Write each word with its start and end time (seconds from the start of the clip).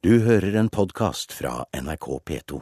Du 0.00 0.14
hører 0.24 0.54
en 0.56 0.70
podkast 0.72 1.34
fra 1.36 1.66
NRK 1.76 2.06
P2. 2.24 2.58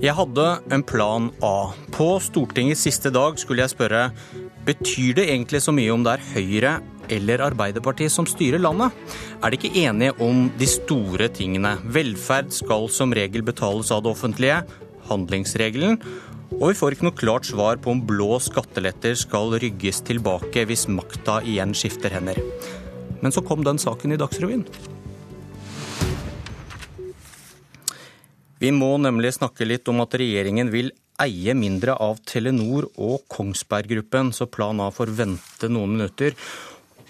Jeg 0.00 0.14
hadde 0.16 0.46
en 0.72 0.84
plan 0.88 1.26
A. 1.44 1.74
På 1.92 2.06
Stortingets 2.16 2.86
siste 2.88 3.12
dag 3.12 3.36
skulle 3.36 3.66
jeg 3.66 3.74
spørre 3.74 4.06
betyr 4.64 5.20
det 5.20 5.26
egentlig 5.28 5.60
så 5.66 5.76
mye 5.76 5.92
om 5.92 6.08
det 6.08 6.16
er 6.16 6.26
Høyre 6.32 6.72
eller 7.12 7.44
Arbeiderpartiet 7.50 8.14
som 8.14 8.24
styrer 8.24 8.64
landet? 8.64 8.96
Er 9.44 9.52
de 9.52 9.60
ikke 9.60 9.84
enige 9.84 10.16
om 10.16 10.46
de 10.56 10.70
store 10.78 11.28
tingene? 11.28 11.76
Velferd 11.92 12.56
skal 12.56 12.88
som 12.88 13.12
regel 13.12 13.44
betales 13.44 13.92
av 13.92 14.06
det 14.06 14.14
offentlige. 14.16 14.62
Handlingsregelen. 15.12 16.00
Og 16.56 16.70
vi 16.70 16.76
får 16.78 16.94
ikke 16.94 17.04
noe 17.04 17.16
klart 17.16 17.48
svar 17.48 17.76
på 17.82 17.92
om 17.92 18.00
blå 18.08 18.38
skatteletter 18.40 19.16
skal 19.20 19.52
rygges 19.60 20.00
tilbake 20.08 20.64
hvis 20.68 20.86
makta 20.88 21.42
igjen 21.44 21.74
skifter 21.76 22.14
hender. 22.14 22.40
Men 23.20 23.34
så 23.34 23.42
kom 23.44 23.64
den 23.66 23.80
saken 23.82 24.14
i 24.14 24.18
Dagsrevyen. 24.20 24.64
Vi 28.58 28.70
må 28.74 28.94
nemlig 28.98 29.36
snakke 29.36 29.68
litt 29.68 29.86
om 29.92 30.00
at 30.02 30.16
regjeringen 30.18 30.72
vil 30.72 30.90
eie 31.22 31.54
mindre 31.54 31.94
av 32.00 32.22
Telenor 32.26 32.88
og 32.96 33.26
Kongsberg 33.30 33.90
Gruppen, 33.90 34.32
så 34.32 34.48
plan 34.50 34.80
A 34.82 34.88
får 34.94 35.12
vente 35.18 35.70
noen 35.70 35.94
minutter. 35.98 36.34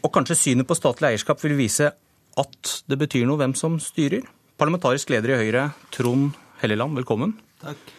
Og 0.02 0.12
kanskje 0.12 0.37
synet 0.43 0.68
på 0.68 0.77
statlig 0.77 1.12
eierskap 1.12 1.41
vil 1.45 1.57
vise 1.60 1.93
at 2.38 2.74
det 2.88 2.98
betyr 3.01 3.24
noe 3.29 3.41
hvem 3.41 3.55
som 3.57 3.79
styrer. 3.82 4.27
Parlamentarisk 4.59 5.15
leder 5.15 5.37
i 5.37 5.41
Høyre, 5.45 5.70
Trond 5.95 6.37
Helleland, 6.62 6.98
velkommen. 6.98 7.38
Takk. 7.62 7.98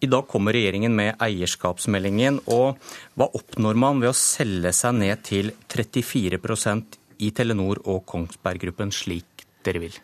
I 0.00 0.08
dag 0.08 0.24
kommer 0.28 0.56
regjeringen 0.56 0.94
med 0.96 1.18
eierskapsmeldingen. 1.20 2.40
og 2.48 2.78
Hva 3.20 3.28
oppnår 3.36 3.76
man 3.76 4.00
ved 4.00 4.14
å 4.14 4.16
selge 4.16 4.72
seg 4.72 4.96
ned 4.96 5.24
til 5.28 5.52
34% 5.68 6.96
i 7.20 7.32
Telenor 7.36 7.82
og 7.84 8.06
Kongsberg 8.08 8.64
Gruppen, 8.64 8.94
slik 8.96 9.44
dere 9.66 9.84
vil? 9.84 9.98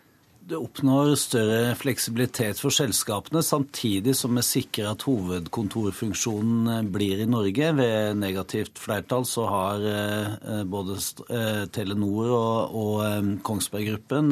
Det 0.47 0.55
oppnår 0.55 1.16
større 1.19 1.72
fleksibilitet 1.75 2.61
for 2.62 2.70
selskapene, 2.70 3.41
samtidig 3.42 4.12
som 4.14 4.36
vi 4.39 4.44
sikrer 4.47 4.92
at 4.92 5.03
hovedkontorfunksjonen 5.03 6.86
blir 6.94 7.25
i 7.25 7.27
Norge. 7.27 7.72
Ved 7.75 8.20
negativt 8.20 8.78
flertall 8.78 9.27
så 9.27 9.48
har 9.50 9.86
eh, 9.91 10.61
både 10.70 11.00
eh, 11.34 11.64
Telenor 11.75 12.30
og, 12.30 12.77
og 12.78 13.03
eh, 13.08 13.33
Kongsberg 13.42 13.91
Gruppen 13.91 14.30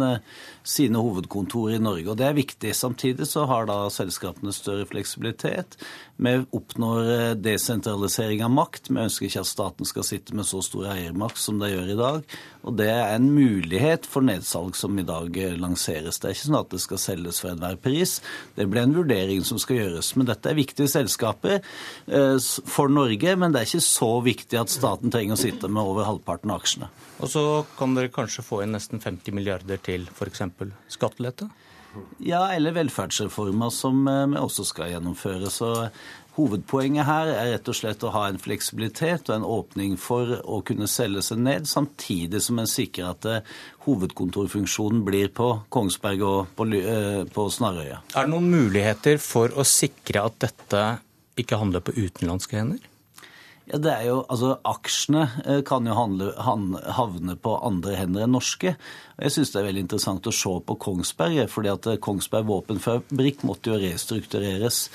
sine 0.62 1.03
hovedkontor 1.03 1.75
i 1.75 1.83
Norge. 1.83 2.06
og 2.12 2.23
Det 2.23 2.28
er 2.28 2.39
viktig. 2.39 2.77
Samtidig 2.78 3.27
så 3.27 3.49
har 3.51 3.67
da 3.67 3.81
selskapene 3.91 4.55
større 4.55 4.87
fleksibilitet. 4.87 5.75
Vi 6.15 6.37
oppnår 6.55 7.34
desentralisering 7.43 8.47
av 8.47 8.55
makt. 8.55 8.93
Vi 8.93 9.03
ønsker 9.03 9.27
ikke 9.27 9.43
at 9.43 9.51
staten 9.51 9.91
skal 9.91 10.06
sitte 10.06 10.39
med 10.39 10.47
så 10.47 10.62
stor 10.62 10.93
eiermakt 10.95 11.43
som 11.43 11.59
de 11.59 11.75
gjør 11.75 11.91
i 11.91 11.99
dag. 11.99 12.39
Og 12.65 12.78
det 12.78 12.87
er 12.87 13.17
en 13.17 13.27
mulighet 13.34 14.06
for 14.09 14.25
nedsalg 14.25 14.78
som 14.78 14.95
i 15.03 15.05
dag 15.05 15.43
lanseres. 15.59 16.03
Det 16.05 16.30
er 16.30 16.36
ikke 16.36 16.48
sånn 16.48 16.58
at 16.60 16.70
det 16.74 16.83
skal 16.84 17.00
selges 17.02 17.41
for 17.42 17.52
enhver 17.52 17.78
pris. 17.80 18.19
Det 18.56 18.66
blir 18.70 18.84
en 18.84 18.97
vurdering 18.97 19.44
som 19.47 19.60
skal 19.62 19.80
gjøres. 19.80 20.12
Men 20.19 20.28
dette 20.28 20.50
er 20.50 20.58
viktige 20.58 20.91
selskaper 20.91 21.60
for 22.70 22.92
Norge, 22.92 23.36
men 23.41 23.55
det 23.55 23.62
er 23.62 23.70
ikke 23.70 23.86
så 23.86 24.10
viktig 24.25 24.60
at 24.60 24.72
staten 24.72 25.12
trenger 25.14 25.36
å 25.38 25.41
sitte 25.41 25.70
med 25.70 25.82
over 25.82 26.08
halvparten 26.08 26.52
av 26.52 26.62
aksjene. 26.62 26.91
Og 27.22 27.30
så 27.30 27.44
kan 27.78 27.94
dere 27.97 28.12
kanskje 28.12 28.44
få 28.44 28.62
inn 28.64 28.75
nesten 28.75 29.02
50 29.02 29.36
milliarder 29.36 29.80
til 29.82 30.08
f.eks. 30.12 30.44
skattelette? 30.92 31.48
Ja, 32.25 32.47
eller 32.55 32.77
velferdsreformer 32.77 33.73
som 33.75 34.05
vi 34.06 34.41
også 34.41 34.67
skal 34.69 34.95
gjennomføre. 34.95 35.50
Så 35.53 35.70
Hovedpoenget 36.34 37.06
her 37.06 37.28
er 37.31 37.53
rett 37.53 37.69
og 37.70 37.77
slett 37.78 38.03
å 38.03 38.11
ha 38.11 38.25
en 38.27 38.41
fleksibilitet 38.42 39.28
og 39.28 39.37
en 39.37 39.45
åpning 39.47 39.92
for 40.00 40.33
å 40.42 40.59
kunne 40.67 40.89
selge 40.91 41.22
seg 41.22 41.45
ned, 41.47 41.69
samtidig 41.70 42.41
som 42.42 42.59
en 42.59 42.70
sikrer 42.70 43.12
at 43.12 43.28
hovedkontorfunksjonen 43.87 45.05
blir 45.06 45.31
på 45.31 45.53
Kongsberg 45.75 46.25
og 46.27 46.56
på, 46.59 46.66
på 47.37 47.44
Snarøya. 47.55 48.00
Er 48.16 48.26
det 48.26 48.32
noen 48.34 48.50
muligheter 48.50 49.22
for 49.22 49.55
å 49.55 49.66
sikre 49.69 50.26
at 50.26 50.41
dette 50.43 50.82
ikke 51.38 51.61
handler 51.61 51.87
på 51.87 51.94
utenlandske 51.94 52.59
hender? 52.59 52.82
Ja, 53.64 53.78
det 53.80 53.92
er 53.94 54.02
jo, 54.10 54.19
altså 54.28 54.58
Aksjene 54.69 55.62
kan 55.64 55.86
jo 55.88 55.94
handle, 55.97 56.34
havne 56.36 57.36
på 57.41 57.54
andre 57.64 57.94
hender 57.97 58.26
enn 58.26 58.34
norske. 58.36 58.75
Jeg 59.14 59.30
syns 59.30 59.52
det 59.54 59.60
er 59.60 59.66
veldig 59.69 59.82
interessant 59.84 60.26
å 60.26 60.32
se 60.34 60.50
på 60.66 60.75
Kongsberg, 60.82 61.44
fordi 61.47 61.70
at 61.70 61.86
Kongsberg 62.02 62.48
våpenfabrikk 62.48 63.44
måtte 63.47 63.70
jo 63.70 63.78
restruktureres. 63.78 64.88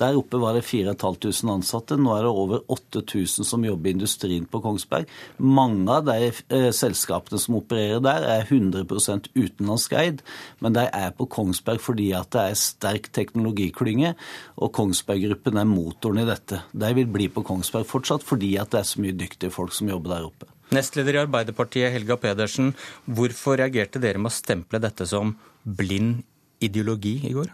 Der 0.00 0.16
oppe 0.16 0.40
var 0.40 0.56
det 0.56 0.62
4500 0.64 1.52
ansatte. 1.52 1.98
Nå 2.00 2.14
er 2.16 2.24
det 2.24 2.30
over 2.32 2.62
8000 2.72 3.44
som 3.44 3.66
jobber 3.68 3.90
i 3.90 3.94
industrien 3.98 4.46
på 4.48 4.62
Kongsberg. 4.64 5.04
Mange 5.36 5.92
av 5.92 6.08
de 6.08 6.30
eh, 6.32 6.70
selskapene 6.72 7.40
som 7.40 7.58
opererer 7.60 8.00
der, 8.00 8.24
er 8.38 8.48
100% 8.48 9.28
utenlandskeid, 9.36 10.24
men 10.64 10.76
de 10.76 10.86
er 10.88 11.12
på 11.16 11.28
Kongsberg 11.36 11.84
fordi 11.84 12.08
at 12.16 12.32
det 12.32 12.46
er 12.46 12.58
sterk 12.60 13.10
teknologiklynge, 13.16 14.14
og 14.56 14.72
Kongsberg 14.76 15.28
Gruppen 15.28 15.60
er 15.60 15.68
motoren 15.68 16.24
i 16.24 16.28
dette. 16.28 16.62
De 16.72 16.94
vil 16.96 17.12
bli 17.12 17.28
på 17.28 17.44
Kongsberg 17.44 17.84
fortsatt 17.92 18.15
fordi 18.24 18.54
at 18.60 18.72
det 18.72 18.80
er 18.80 18.88
så 18.88 19.02
mye 19.02 19.16
dyktige 19.16 19.52
folk 19.52 19.74
som 19.76 19.90
jobber 19.90 20.14
der 20.14 20.28
oppe. 20.28 20.48
Nestleder 20.74 21.14
i 21.14 21.22
Arbeiderpartiet, 21.22 21.92
Helga 21.94 22.16
Pedersen. 22.18 22.72
Hvorfor 23.06 23.60
reagerte 23.60 24.02
dere 24.02 24.18
med 24.18 24.32
å 24.32 24.38
stemple 24.38 24.80
dette 24.82 25.06
som 25.06 25.36
blind 25.62 26.24
ideologi 26.64 27.20
i 27.28 27.34
går? 27.36 27.52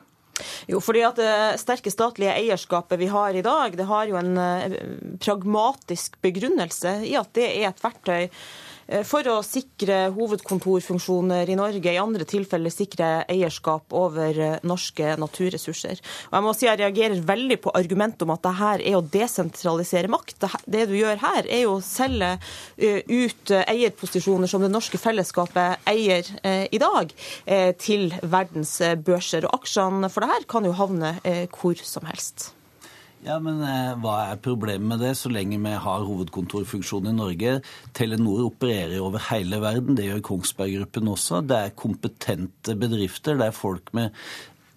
Jo, 0.70 0.80
fordi 0.82 1.02
at 1.04 1.18
Det 1.20 1.60
sterke 1.60 1.92
statlige 1.92 2.34
eierskapet 2.34 2.98
vi 2.98 3.10
har 3.12 3.36
i 3.36 3.44
dag, 3.44 3.76
det 3.76 3.86
har 3.86 4.08
jo 4.08 4.16
en 4.18 4.38
eh, 4.40 4.76
pragmatisk 5.20 6.16
begrunnelse 6.24 7.02
i 7.06 7.14
at 7.20 7.32
det 7.36 7.48
er 7.50 7.68
et 7.68 7.82
verktøy 7.82 8.30
for 9.06 9.26
å 9.30 9.38
sikre 9.46 10.08
hovedkontorfunksjoner 10.14 11.50
i 11.50 11.56
Norge, 11.58 11.92
i 11.92 12.00
andre 12.00 12.26
tilfeller 12.28 12.72
sikre 12.72 13.10
eierskap 13.30 13.94
over 13.96 14.38
eh, 14.38 14.56
norske 14.66 15.14
naturressurser. 15.20 16.00
Og 16.30 16.36
jeg 16.36 16.46
må 16.46 16.54
si 16.56 16.68
jeg 16.68 16.80
reagerer 16.80 17.24
veldig 17.26 17.58
på 17.64 17.74
argumentet 17.78 18.24
om 18.26 18.34
at 18.34 18.44
dette 18.46 18.70
er 18.88 18.98
å 18.98 19.04
desentralisere 19.14 20.10
makt. 20.12 20.48
Det 20.66 20.86
du 20.90 20.96
gjør 20.98 21.20
her, 21.22 21.48
er 21.48 21.64
jo 21.64 21.76
å 21.78 21.84
selge 21.84 22.34
eh, 22.76 23.02
ut 23.08 23.54
eierposisjoner 23.62 24.50
som 24.50 24.64
det 24.64 24.72
norske 24.72 25.00
fellesskapet 25.00 25.86
eier 25.88 26.26
i 26.42 26.78
dag, 26.80 27.10
til 27.80 28.12
verdens 28.22 28.74
børser. 29.04 29.46
Og 29.48 29.62
aksjene 29.62 30.10
for 30.12 30.24
det 30.24 30.32
her 30.32 30.48
kan 30.50 30.66
jo 30.66 30.74
havne 30.76 31.14
hvor 31.52 31.78
som 31.86 32.06
helst. 32.08 32.50
Ja, 33.22 33.36
men 33.38 33.60
eh, 33.62 33.92
Hva 34.02 34.16
er 34.32 34.40
problemet 34.42 34.88
med 34.90 35.02
det, 35.04 35.12
så 35.14 35.30
lenge 35.30 35.60
vi 35.62 35.72
har 35.84 36.06
hovedkontorfunksjon 36.08 37.06
i 37.06 37.14
Norge? 37.14 37.52
Telenor 37.94 38.48
opererer 38.48 38.98
over 38.98 39.22
hele 39.28 39.60
verden, 39.62 39.94
det 39.94 40.08
gjør 40.08 40.24
Kongsberg 40.26 40.74
Gruppen 40.80 41.10
også. 41.12 41.38
Det 41.46 41.58
er 41.58 41.76
kompetente 41.78 42.74
bedrifter, 42.78 43.38
det 43.38 43.46
er 43.46 43.54
folk 43.54 43.94
med 43.94 44.10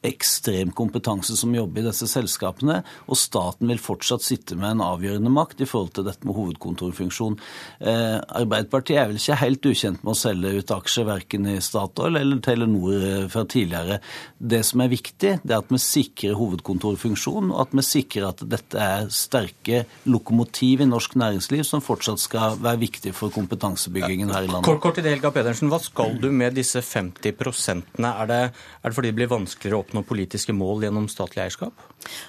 ekstrem 0.07 0.71
kompetanse 0.75 1.35
som 1.37 1.53
jobber 1.55 1.83
i 1.83 1.87
disse 1.89 2.07
selskapene, 2.09 2.81
og 3.09 3.19
staten 3.19 3.69
vil 3.71 3.81
fortsatt 3.81 4.25
sitte 4.25 4.57
med 4.59 4.75
en 4.75 4.85
avgjørende 4.85 5.31
makt 5.33 5.63
i 5.63 5.69
forhold 5.69 5.93
til 5.95 6.07
dette 6.07 6.27
med 6.27 6.37
hovedkontorfunksjon. 6.37 7.37
Eh, 7.79 8.17
Arbeiderpartiet 8.41 9.01
er 9.01 9.09
vel 9.11 9.19
ikke 9.19 9.39
helt 9.41 9.69
ukjent 9.71 10.03
med 10.03 10.13
å 10.13 10.19
selge 10.19 10.53
ut 10.59 10.75
aksjer 10.75 11.07
verken 11.09 11.49
i 11.51 11.57
Statoil 11.63 12.19
eller 12.19 12.41
Telenor 12.45 12.95
eh, 12.95 13.27
fra 13.31 13.45
tidligere. 13.49 13.99
Det 14.37 14.61
som 14.67 14.83
er 14.83 14.93
viktig, 14.93 15.35
det 15.43 15.53
er 15.53 15.61
at 15.61 15.71
vi 15.73 15.81
sikrer 15.81 16.37
hovedkontorfunksjon, 16.39 17.51
og 17.53 17.63
at 17.65 17.75
vi 17.75 17.85
sikrer 17.85 18.29
at 18.29 18.43
dette 18.49 18.81
er 18.81 19.09
sterke 19.13 19.83
lokomotiv 20.09 20.83
i 20.83 20.89
norsk 20.89 21.17
næringsliv 21.19 21.65
som 21.67 21.83
fortsatt 21.83 22.21
skal 22.21 22.59
være 22.61 22.81
viktig 22.85 23.13
for 23.15 23.33
kompetansebyggingen 23.33 24.33
her 24.33 24.45
i 24.45 24.51
landet. 24.51 24.67
Kort, 24.67 24.81
kort 24.83 24.97
til 24.99 25.05
det, 25.05 25.15
Helga 25.15 25.31
Pedersen. 25.35 25.71
Hva 25.71 25.79
skal 25.83 26.17
du 26.21 26.29
med 26.33 26.55
disse 26.57 26.81
50% 26.83 27.95
er 28.05 28.29
det, 28.29 28.41
er 28.81 28.89
det 28.89 28.95
fordi 28.95 29.11
det 29.11 29.17
blir 29.19 29.31
vanskeligere 29.31 29.79
å 29.79 29.83
oppnå 29.83 29.94
oppnå 29.95 30.03
politiske 30.07 30.53
mål 30.53 30.83
gjennom 30.83 31.07
statlig 31.09 31.43
eierskap? 31.45 31.73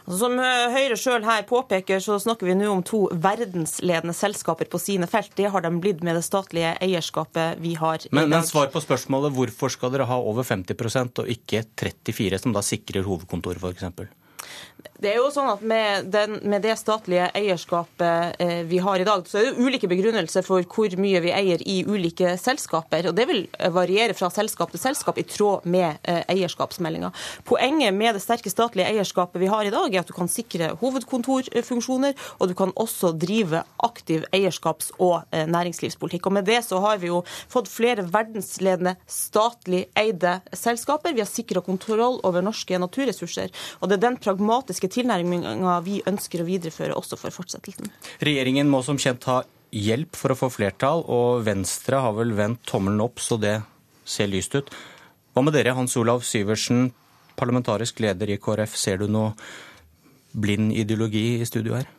Altså, 0.06 0.19
som 0.21 0.38
eh, 0.38 0.75
Høyre 0.75 0.99
sjøl 0.99 1.25
her 1.27 1.47
påpeker, 1.49 2.00
så 2.00 2.19
snakker 2.22 2.47
vi 2.47 2.54
nå 2.54 2.71
om 2.71 2.82
to 2.87 3.07
verdensledende 3.13 4.15
selskaper 4.15 4.68
på 4.71 4.78
sine 4.78 5.07
felt. 5.10 5.34
Det 5.36 5.51
har 5.51 5.65
de 5.65 5.72
blitt 5.80 6.04
med 6.07 6.16
det 6.16 6.24
statlige 6.27 6.77
eierskapet 6.80 7.59
vi 7.63 7.74
har 7.74 7.98
i 7.98 8.13
men, 8.13 8.30
dag. 8.30 8.36
Men 8.36 8.47
svar 8.47 8.71
på 8.72 8.83
spørsmålet 8.83 9.34
hvorfor 9.36 9.72
skal 9.72 9.92
dere 9.95 10.09
ha 10.09 10.21
over 10.21 10.47
50% 10.47 11.24
og 11.24 11.33
ikke 11.33 11.65
34 11.77 12.42
som 12.45 12.54
da 12.54 12.63
sikrer 12.65 13.07
hovedkontoret, 13.07 13.63
f.eks.? 13.63 14.15
Det 14.97 15.11
er 15.11 15.19
jo 15.19 15.29
sånn 15.33 15.49
at 15.51 15.63
med, 15.67 16.07
den, 16.13 16.39
med, 16.49 16.63
det 16.65 16.73
statlige 16.81 17.29
eierskapet 17.37 18.39
eh, 18.41 18.63
vi 18.69 18.79
har 18.81 19.01
i 19.01 19.05
dag, 19.05 19.27
så 19.29 19.39
er 19.39 19.51
det 19.51 19.61
ulike 19.61 19.89
begrunnelser 19.91 20.45
for 20.47 20.65
hvor 20.65 20.95
mye 21.01 21.21
vi 21.21 21.33
eier 21.37 21.61
i 21.69 21.83
ulike 21.85 22.37
selskaper. 22.41 23.11
og 23.11 23.17
Det 23.19 23.27
vil 23.29 23.43
variere 23.75 24.17
fra 24.17 24.31
selskap 24.33 24.73
til 24.73 24.81
selskap 24.81 25.21
i 25.21 25.27
tråd 25.29 25.67
med 25.69 25.99
eh, 26.09 26.23
eierskapsmeldinga. 26.33 27.11
Poenget 27.49 27.93
med 27.97 28.17
det 28.17 28.23
sterke 28.25 28.53
statlige 28.53 28.89
eierskapet 28.89 29.43
vi 29.43 29.51
har 29.53 29.69
i 29.69 29.75
dag, 29.75 29.93
er 29.93 30.01
at 30.01 30.09
du 30.09 30.15
kan 30.17 30.31
sikre 30.33 30.73
hovedkontorfunksjoner, 30.81 32.17
og 32.41 32.49
du 32.49 32.57
kan 32.57 32.73
også 32.73 33.13
drive 33.13 33.63
aktiv 33.85 34.25
eierskaps- 34.33 34.95
og 34.97 35.27
eh, 35.29 35.45
næringslivspolitikk. 35.45 36.31
Og 36.31 36.39
Med 36.39 36.49
det 36.49 36.63
så 36.65 36.81
har 36.85 37.03
vi 37.03 37.13
jo 37.13 37.21
fått 37.53 37.69
flere 37.73 38.07
verdensledende 38.09 38.97
statlig 39.05 39.87
eide 39.99 40.39
selskaper. 40.57 41.13
Vi 41.13 41.25
har 41.25 41.31
sikra 41.31 41.61
kontroll 41.61 42.17
over 42.25 42.41
norske 42.41 42.81
naturressurser. 42.81 43.53
og 43.81 43.91
det 43.91 43.99
er 43.99 44.07
den 44.09 44.17
pragmatiske 44.17 44.46
pragmatiske 44.47 44.89
tilnærminga 44.93 45.77
vi 45.84 46.01
ønsker 46.07 46.43
å 46.43 46.47
videreføre 46.47 46.97
også 46.97 47.19
for 47.19 47.34
fortsettelsen. 47.34 47.91
Regjeringen 48.22 48.69
må 48.71 48.83
som 48.87 48.98
kjent 48.98 49.27
ha 49.27 49.43
hjelp 49.75 50.16
for 50.16 50.33
å 50.33 50.39
få 50.39 50.51
flertall, 50.54 51.03
og 51.09 51.45
Venstre 51.47 51.98
har 52.01 52.15
vel 52.16 52.34
vendt 52.37 52.63
tommelen 52.66 53.03
opp, 53.03 53.21
så 53.21 53.39
det 53.41 53.59
ser 54.07 54.31
lyst 54.31 54.54
ut. 54.54 54.71
Hva 55.34 55.43
med 55.43 55.57
dere, 55.57 55.75
Hans 55.77 55.97
Olav 55.98 56.22
Syversen, 56.25 56.93
parlamentarisk 57.37 58.01
leder 58.01 58.31
i 58.31 58.39
KrF. 58.41 58.77
Ser 58.78 59.03
du 59.03 59.10
noe 59.10 59.34
blind 60.33 60.72
ideologi 60.72 61.41
i 61.41 61.48
studio 61.48 61.77
her? 61.77 61.91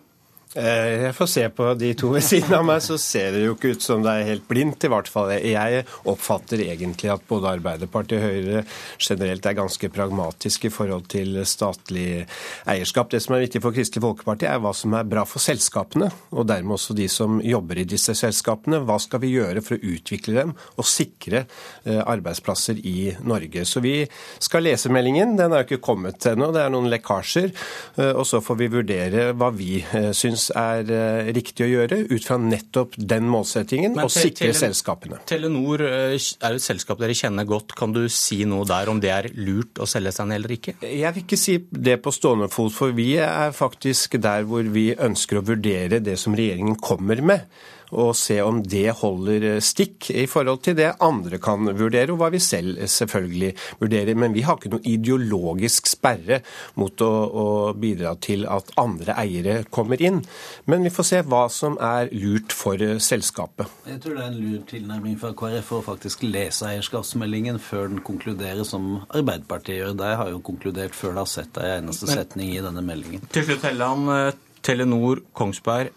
Eh, 0.58 1.04
jeg 1.06 1.14
får 1.14 1.28
se 1.30 1.44
på 1.54 1.66
de 1.78 1.92
to 1.98 2.10
ved 2.16 2.24
siden 2.26 2.56
av 2.58 2.64
meg, 2.66 2.82
så 2.82 2.96
ser 2.98 3.36
det 3.36 3.44
jo 3.44 3.54
ikke 3.54 3.76
ut 3.76 3.84
som 3.86 4.02
det 4.02 4.14
er 4.14 4.30
helt 4.32 4.48
blindt. 4.50 4.86
i 4.88 4.90
hvert 4.90 5.10
fall. 5.12 5.30
Jeg 5.38 5.84
oppfatter 6.10 6.64
egentlig 6.66 7.12
at 7.14 7.26
både 7.30 7.52
Arbeiderpartiet 7.58 8.18
og 8.18 8.26
Høyre 8.26 8.64
generelt 8.98 9.46
er 9.46 9.58
ganske 9.58 9.90
pragmatiske 9.94 10.70
i 10.70 10.74
forhold 10.74 11.06
til 11.14 11.38
statlig 11.46 12.26
eierskap. 12.66 13.12
Det 13.12 13.22
som 13.22 13.36
er 13.36 13.44
viktig 13.46 13.62
for 13.62 13.76
Kristelig 13.76 14.02
Folkeparti, 14.02 14.48
er 14.50 14.62
hva 14.64 14.74
som 14.74 14.96
er 14.98 15.06
bra 15.06 15.26
for 15.30 15.44
selskapene, 15.44 16.10
og 16.34 16.48
dermed 16.50 16.78
også 16.78 16.98
de 16.98 17.08
som 17.12 17.38
jobber 17.44 17.84
i 17.84 17.88
disse 17.90 18.16
selskapene. 18.18 18.82
Hva 18.82 18.98
skal 19.04 19.22
vi 19.22 19.36
gjøre 19.36 19.62
for 19.62 19.78
å 19.78 19.94
utvikle 19.94 20.40
dem 20.40 20.56
og 20.78 20.90
sikre 20.90 21.44
eh, 21.86 22.02
arbeidsplasser 22.02 22.82
i 22.82 23.14
Norge? 23.22 23.66
Så 23.66 23.84
vi 23.86 24.00
skal 24.40 24.66
lese 24.66 24.90
meldingen. 24.90 25.38
Den 25.38 25.54
er 25.54 25.62
jo 25.62 25.70
ikke 25.70 25.86
kommet 25.92 26.26
ennå, 26.26 26.50
det 26.56 26.66
er 26.66 26.74
noen 26.74 26.90
lekkasjer. 26.90 27.54
Eh, 28.02 28.14
og 28.16 28.26
så 28.26 28.42
får 28.42 28.62
vi 28.64 28.74
vurdere 28.80 29.30
hva 29.38 29.54
vi 29.54 29.84
syns 30.18 30.47
syns 30.48 30.56
er 30.56 30.92
eh, 30.92 31.32
riktig 31.36 31.66
å 31.66 31.70
gjøre, 31.70 32.08
ut 32.10 32.26
fra 32.26 32.38
nettopp 32.38 32.96
den 32.98 33.28
målsettingen, 33.30 33.98
å 34.00 34.10
sikre 34.10 34.54
selskapene. 34.54 35.20
Telenor 35.28 35.84
eh, 35.86 36.16
er 36.18 36.58
et 36.58 36.64
selskap 36.64 37.00
dere 37.00 37.16
kjenner 37.16 37.46
godt. 37.46 37.76
Kan 37.78 37.94
du 37.94 38.08
si 38.10 38.46
noe 38.46 38.66
der 38.68 38.90
om 38.90 39.00
det 39.00 39.12
er 39.12 39.30
lurt 39.36 39.80
å 39.80 39.88
selge 39.88 40.14
seg 40.16 40.30
ned 40.30 40.42
eller 40.42 40.56
ikke? 40.58 40.78
Jeg 40.82 41.14
vil 41.14 41.26
ikke 41.26 41.40
si 41.40 41.58
det 41.72 42.00
på 42.02 42.14
stående 42.14 42.50
fot, 42.52 42.74
for 42.74 42.96
vi 42.96 43.16
er 43.18 43.56
faktisk 43.56 44.20
der 44.22 44.46
hvor 44.48 44.64
vi 44.64 44.92
ønsker 44.94 45.40
å 45.40 45.48
vurdere 45.48 46.02
det 46.04 46.18
som 46.20 46.36
regjeringen 46.38 46.78
kommer 46.80 47.22
med 47.22 47.48
og 47.92 48.16
se 48.18 48.40
om 48.44 48.60
det 48.64 48.90
holder 49.00 49.62
stikk 49.64 50.10
i 50.12 50.26
forhold 50.30 50.64
til 50.66 50.78
det 50.80 50.90
andre 51.04 51.40
kan 51.42 51.70
vurdere, 51.78 52.12
og 52.14 52.22
hva 52.22 52.32
vi 52.34 52.42
selv 52.44 52.82
selvfølgelig 52.84 53.54
vurderer. 53.80 54.18
Men 54.20 54.36
vi 54.36 54.44
har 54.48 54.58
ikke 54.58 54.74
noe 54.74 54.84
ideologisk 54.88 55.88
sperre 55.90 56.42
mot 56.80 57.04
å, 57.04 57.12
å 57.28 57.48
bidra 57.78 58.16
til 58.24 58.48
at 58.50 58.74
andre 58.80 59.16
eiere 59.20 59.58
kommer 59.74 60.02
inn. 60.04 60.22
Men 60.68 60.86
vi 60.86 60.94
får 60.94 61.10
se 61.12 61.22
hva 61.28 61.46
som 61.54 61.78
er 61.84 62.12
lurt 62.16 62.56
for 62.56 62.82
selskapet. 63.04 63.72
Jeg 63.88 64.02
tror 64.04 64.18
det 64.18 64.26
er 64.26 64.32
en 64.32 64.40
lur 64.42 64.64
tilnærming 64.70 65.18
fra 65.22 65.34
KrF 65.38 65.74
å 65.78 65.84
faktisk 65.86 66.26
lese 66.28 66.68
eierskapsmeldingen 66.72 67.62
før 67.64 67.92
den 67.94 68.04
konkluderer 68.06 68.68
som 68.68 68.98
Arbeiderpartiet 69.08 69.82
gjør. 69.82 69.98
De 70.00 70.12
har 70.22 70.34
jo 70.34 70.44
konkludert 70.44 70.96
før 70.98 71.16
de 71.16 71.24
har 71.24 71.32
sett 71.32 71.62
ei 71.62 71.78
eneste 71.78 72.10
setning 72.10 72.54
i 72.56 72.64
denne 72.64 72.84
meldingen. 72.86 73.24
Til 73.34 73.48
slutt, 73.48 73.64
Helland. 73.68 74.12
Eh, 74.14 74.32
Telenor, 74.68 75.22
Kongsberg. 75.38 75.94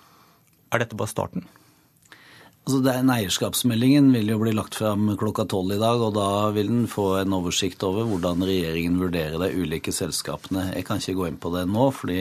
Er 0.71 0.85
dette 0.85 0.99
bare 0.99 1.11
starten? 1.11 1.47
Altså 2.69 2.83
den 2.85 3.09
Eierskapsmeldingen 3.11 4.11
vil 4.13 4.29
jo 4.35 4.39
bli 4.43 4.53
lagt 4.53 4.77
fram 4.77 5.09
klokka 5.19 5.47
tolv 5.49 5.73
i 5.75 5.81
dag, 5.81 6.03
og 6.05 6.13
da 6.15 6.51
vil 6.55 6.69
den 6.69 6.85
få 6.91 7.07
en 7.23 7.33
oversikt 7.39 7.83
over 7.89 8.05
hvordan 8.07 8.45
regjeringen 8.47 9.01
vurderer 9.01 9.41
de 9.41 9.49
ulike 9.57 9.95
selskapene. 9.97 10.69
Jeg 10.77 10.85
kan 10.87 11.01
ikke 11.01 11.17
gå 11.19 11.31
inn 11.31 11.41
på 11.41 11.55
det 11.57 11.65
nå, 11.71 11.89
fordi 11.97 12.21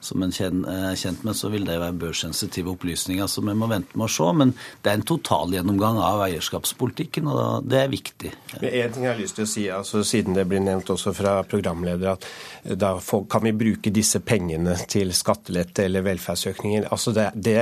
som 0.00 0.22
en 0.22 0.32
er 0.32 0.96
kjent 0.98 1.24
med, 1.26 1.36
så 1.36 1.50
vil 1.52 1.66
det 1.68 1.78
være 1.80 1.96
børssensitive 2.00 2.72
opplysninger. 2.74 3.28
Så 3.30 3.44
vi 3.44 3.54
må 3.56 3.68
vente 3.70 3.96
med 3.98 4.08
å 4.08 4.12
se. 4.12 4.28
Men 4.36 4.52
det 4.82 4.92
er 4.92 5.00
en 5.00 5.06
totalgjennomgang 5.06 6.00
av 6.02 6.24
eierskapspolitikken, 6.26 7.30
og 7.30 7.66
det 7.70 7.82
er 7.82 7.92
viktig. 7.92 8.32
En 8.60 8.94
ting 8.94 9.06
jeg 9.06 9.12
har 9.12 9.20
lyst 9.20 9.38
til 9.38 9.46
å 9.46 9.50
si, 9.50 9.66
altså, 9.72 10.02
siden 10.06 10.36
det 10.36 10.46
blir 10.50 10.62
nevnt 10.64 10.90
også 10.92 11.14
fra 11.16 11.38
programleder, 11.48 12.16
at 12.16 12.76
da 12.78 12.94
kan 13.30 13.44
vi 13.44 13.54
bruke 13.56 13.92
disse 13.94 14.20
pengene 14.26 14.74
til 14.90 15.12
skattelette 15.14 15.86
eller 15.86 16.04
velferdsøkninger. 16.06 16.88
Altså 16.92 17.14
det, 17.16 17.28
det, 17.34 17.56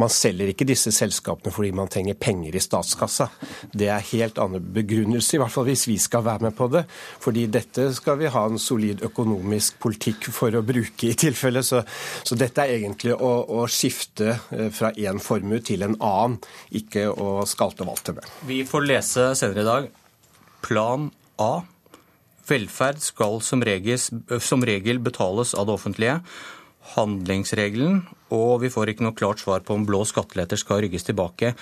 man 0.00 0.12
selger 0.12 0.52
ikke 0.52 0.66
disse 0.68 0.92
selskapene 0.94 1.54
fordi 1.54 1.70
man 1.76 1.90
trenger 1.90 2.18
penger 2.18 2.56
i 2.56 2.62
statskassa. 2.62 3.28
Det 3.72 3.90
er 3.92 4.06
helt 4.12 4.38
annen 4.42 4.64
begrunnelse, 4.74 5.36
i 5.36 5.42
hvert 5.42 5.54
fall 5.54 5.68
hvis 5.68 5.86
vi 5.90 5.98
skal 6.02 6.24
være 6.26 6.48
med 6.48 6.56
på 6.58 6.68
det. 6.72 6.84
Fordi 7.22 7.46
dette 7.52 7.88
skal 7.96 8.18
vi 8.20 8.32
ha 8.32 8.44
en 8.48 8.60
solid 8.62 9.04
økonomisk 9.06 9.78
politikk 9.82 10.28
for 10.34 10.54
å 10.54 10.64
bruke 10.66 11.10
i 11.10 11.16
tilfelle. 11.18 11.62
Så 11.66 11.77
så 12.26 12.38
dette 12.38 12.64
er 12.64 12.76
egentlig 12.78 13.14
å, 13.14 13.32
å 13.60 13.64
skifte 13.70 14.34
eh, 14.54 14.68
fra 14.74 14.92
én 14.96 15.20
formue 15.22 15.62
til 15.64 15.84
en 15.86 15.96
annen, 15.98 16.38
ikke 16.80 17.08
å 17.12 17.46
skalte 17.48 17.86
valte 17.88 18.16
med. 18.16 18.28
Vi 18.48 18.62
får 18.68 18.86
lese 18.86 19.30
senere 19.38 19.64
i 19.64 19.68
dag 19.68 19.90
Plan 20.64 21.10
A. 21.38 21.52
Velferd 22.48 23.02
skal 23.04 23.42
som 23.44 23.62
regel, 23.64 23.98
som 24.40 24.64
regel 24.64 25.02
betales 25.04 25.52
av 25.54 25.68
det 25.68 25.74
offentlige. 25.76 26.16
Handlingsregelen, 26.94 28.00
og 28.32 28.62
vi 28.62 28.70
får 28.72 28.94
ikke 28.94 29.04
noe 29.04 29.16
klart 29.16 29.42
svar 29.42 29.60
på 29.64 29.76
om 29.76 29.84
blå 29.86 30.00
skatteletter 30.08 30.60
skal 30.60 30.80
rygges 30.84 31.04
tilbake. 31.04 31.52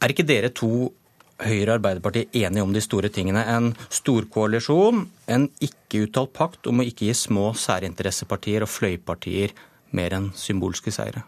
Er 0.00 0.12
ikke 0.12 0.26
dere 0.28 0.52
to 0.56 0.88
Høyre 1.36 1.74
og 1.74 1.78
Arbeiderpartiet 1.78 2.36
enige 2.38 2.64
om 2.64 2.72
de 2.72 2.80
store 2.80 3.10
tingene. 3.12 3.42
En 3.44 3.72
storkoalisjon, 3.92 5.04
en 5.28 5.48
ikke-uttalt 5.60 6.32
pakt 6.36 6.70
om 6.70 6.80
å 6.80 6.86
ikke 6.88 7.10
gi 7.10 7.16
små 7.16 7.50
særinteressepartier 7.60 8.64
og 8.64 8.72
fløypartier 8.72 9.52
mer 9.96 10.16
enn 10.16 10.30
symbolske 10.36 10.94
seire 10.94 11.26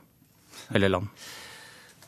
eller 0.75 0.93
land. 0.93 1.13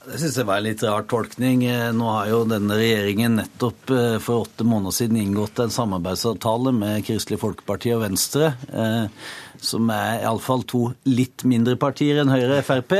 Det 0.00 0.16
synes 0.16 0.36
jeg 0.38 0.48
var 0.48 0.62
en 0.62 0.64
litt 0.64 0.82
rar 0.86 1.04
tolkning. 1.04 1.66
Nå 1.92 2.06
har 2.08 2.30
jo 2.30 2.38
denne 2.48 2.76
regjeringen 2.78 3.34
nettopp 3.36 3.90
eh, 3.92 4.16
for 4.24 4.46
åtte 4.46 4.64
måneder 4.64 4.94
siden 4.96 5.18
inngått 5.20 5.60
en 5.60 5.74
samarbeidsavtale 5.74 6.72
med 6.72 7.04
Kristelig 7.04 7.36
Folkeparti 7.42 7.92
og 7.92 8.06
Venstre. 8.06 8.54
Eh, 8.72 9.26
som 9.60 9.92
er 9.92 10.22
iallfall 10.22 10.64
to 10.64 10.86
litt 11.04 11.44
mindre 11.44 11.76
partier 11.80 12.22
enn 12.22 12.32
Høyre 12.32 12.62
og 12.62 12.64
Frp. 12.64 12.96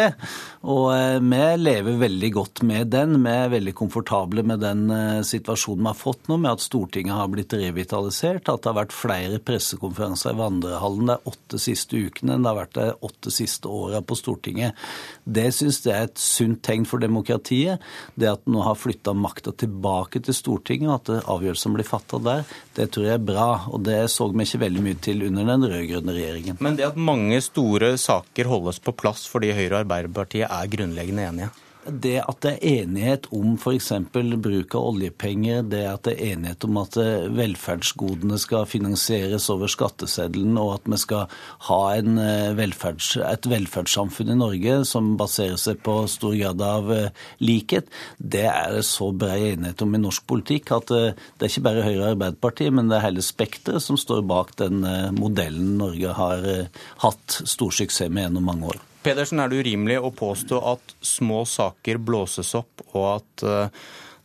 Og 0.60 0.90
eh, 0.92 1.16
vi 1.24 1.44
lever 1.56 1.94
veldig 2.02 2.28
godt 2.34 2.60
med 2.68 2.90
den. 2.92 3.14
Vi 3.24 3.32
er 3.32 3.52
veldig 3.54 3.72
komfortable 3.78 4.42
med 4.44 4.60
den 4.60 4.90
eh, 4.92 5.22
situasjonen 5.24 5.86
vi 5.86 5.88
har 5.88 5.96
fått 5.96 6.28
nå, 6.28 6.36
med 6.36 6.52
at 6.52 6.64
Stortinget 6.64 7.16
har 7.16 7.30
blitt 7.32 7.54
revitalisert, 7.56 8.44
at 8.44 8.60
det 8.60 8.68
har 8.68 8.76
vært 8.82 8.92
flere 8.92 9.38
pressekonferanser 9.40 10.34
i 10.34 10.40
vandrehallen 10.40 11.14
de 11.14 11.16
åtte 11.32 11.60
siste 11.64 11.96
ukene 11.96 12.36
enn 12.36 12.44
det 12.44 12.52
har 12.52 12.58
vært 12.58 12.76
de 12.76 12.84
åtte 13.08 13.32
siste 13.32 13.72
åra 13.72 14.02
på 14.04 14.18
Stortinget. 14.20 14.76
Det 15.24 15.46
syns 15.56 15.80
jeg 15.86 15.96
er 15.96 16.10
et 16.10 16.20
sunt 16.20 16.60
tegn 16.66 16.84
for 16.88 17.00
demokratiet. 17.00 17.80
Det 18.20 18.28
at 18.28 18.44
en 18.44 18.58
nå 18.58 18.66
har 18.66 18.76
flytta 18.76 19.16
makta 19.16 19.56
tilbake 19.56 20.20
til 20.26 20.36
Stortinget, 20.36 20.90
og 20.92 20.98
at 21.00 21.30
avgjørelsen 21.38 21.78
blir 21.78 21.88
fatta 21.88 22.20
der, 22.20 22.44
det 22.76 22.90
tror 22.92 23.08
jeg 23.08 23.16
er 23.16 23.24
bra. 23.32 23.48
Og 23.72 23.80
det 23.88 23.96
så 24.12 24.28
vi 24.28 24.44
ikke 24.44 24.62
veldig 24.66 24.84
mye 24.84 25.00
til 25.08 25.24
under 25.30 25.48
den 25.54 25.66
rød-grønne 25.72 26.20
regjeringen. 26.20 26.60
Men 26.60 26.76
det 26.76 26.90
at 26.90 27.00
mange 27.00 27.40
store 27.48 27.94
saker 28.00 28.52
holdes 28.52 28.84
på 28.84 28.92
plass 28.92 29.24
fordi 29.30 29.54
Høyre 29.56 29.78
og 29.78 29.80
Arbeiderpartiet 29.86 30.49
er 30.50 30.70
grunnleggende 30.70 31.26
enige? 31.30 31.50
Det 31.80 32.18
at 32.20 32.42
det 32.44 32.50
er 32.58 32.82
enighet 32.82 33.26
om 33.32 33.54
f.eks. 33.56 33.88
bruk 34.12 34.74
av 34.76 34.86
oljepenger, 34.90 35.62
det 35.64 35.80
at 35.88 36.02
det 36.04 36.12
er 36.12 36.34
enighet 36.34 36.66
om 36.66 36.76
at 36.82 36.98
eh, 37.00 37.24
velferdsgodene 37.32 38.36
skal 38.40 38.66
finansieres 38.68 39.46
over 39.52 39.70
skatteseddelen, 39.72 40.58
og 40.60 40.74
at 40.74 40.90
vi 40.92 40.98
skal 41.00 41.38
ha 41.70 41.78
eh, 41.96 42.50
velferds, 42.58 43.14
et 43.24 43.48
velferdssamfunn 43.48 44.34
i 44.34 44.36
Norge 44.36 44.76
som 44.90 45.14
baserer 45.20 45.56
seg 45.60 45.80
på 45.86 46.02
stor 46.12 46.36
grad 46.36 46.60
av 46.66 46.92
eh, 46.92 47.24
likhet, 47.40 47.88
det 48.18 48.44
er 48.50 48.76
det 48.76 48.84
så 48.90 49.08
bred 49.16 49.46
enighet 49.54 49.86
om 49.86 49.96
i 49.96 50.02
norsk 50.04 50.28
politikk 50.28 50.74
at 50.76 50.92
det 50.92 51.46
er 51.46 51.48
ikke 51.48 51.64
bare 51.64 51.86
Høyre 51.86 52.02
og 52.02 52.10
Arbeiderpartiet, 52.12 52.76
men 52.76 52.92
det 52.92 52.98
er 52.98 53.06
hele 53.08 53.24
spekteret 53.24 53.80
som 53.80 53.96
står 54.00 54.20
bak 54.28 54.52
den 54.60 54.84
modellen 55.16 55.78
Norge 55.80 56.12
har 56.20 56.46
hatt 57.06 57.40
stor 57.40 57.72
suksess 57.72 58.12
med 58.12 58.28
gjennom 58.28 58.48
mange 58.52 58.74
år. 58.74 58.84
Pedersen, 59.02 59.40
er 59.40 59.48
det 59.48 59.62
urimelig 59.62 59.96
å 60.00 60.12
påstå 60.12 60.60
at 60.74 60.94
små 61.00 61.44
saker 61.48 62.00
blåses 62.04 62.52
opp, 62.58 62.84
og 62.92 63.06
at 63.14 63.44
eh, 63.48 63.80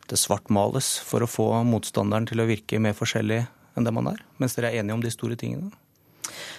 det 0.10 0.20
svartmales 0.20 0.98
for 1.06 1.24
å 1.24 1.30
få 1.30 1.48
motstanderen 1.68 2.28
til 2.28 2.44
å 2.44 2.50
virke 2.50 2.82
mer 2.84 2.98
forskjellig 2.98 3.46
enn 3.76 3.88
det 3.88 3.94
man 3.96 4.12
er, 4.12 4.22
mens 4.42 4.58
dere 4.58 4.74
er 4.74 4.82
enige 4.82 4.98
om 4.98 5.04
de 5.04 5.14
store 5.14 5.40
tingene? 5.40 5.72